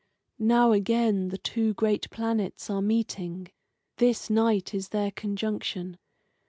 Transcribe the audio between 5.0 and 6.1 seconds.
conjunction.